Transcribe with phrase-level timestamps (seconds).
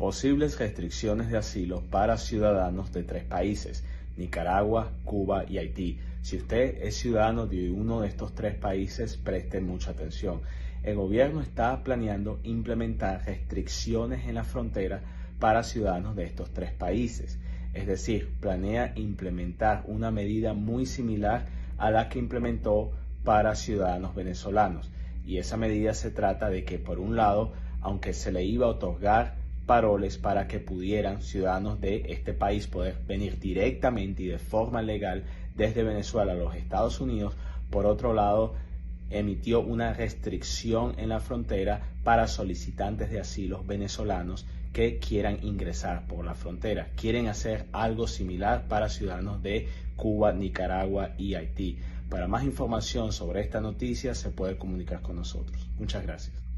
[0.00, 3.84] posibles restricciones de asilo para ciudadanos de tres países,
[4.16, 5.98] Nicaragua, Cuba y Haití.
[6.22, 10.40] Si usted es ciudadano de uno de estos tres países, preste mucha atención.
[10.82, 15.02] El gobierno está planeando implementar restricciones en la frontera
[15.38, 17.38] para ciudadanos de estos tres países.
[17.74, 21.44] Es decir, planea implementar una medida muy similar
[21.76, 22.90] a la que implementó
[23.22, 24.90] para ciudadanos venezolanos.
[25.26, 28.70] Y esa medida se trata de que, por un lado, aunque se le iba a
[28.70, 29.39] otorgar
[29.70, 35.22] paroles para que pudieran ciudadanos de este país poder venir directamente y de forma legal
[35.54, 37.36] desde Venezuela a los Estados Unidos,
[37.70, 38.56] por otro lado,
[39.10, 46.24] emitió una restricción en la frontera para solicitantes de asilo venezolanos que quieran ingresar por
[46.24, 46.88] la frontera.
[46.96, 51.78] Quieren hacer algo similar para ciudadanos de Cuba, Nicaragua y Haití.
[52.08, 55.64] Para más información sobre esta noticia se puede comunicar con nosotros.
[55.78, 56.49] Muchas gracias.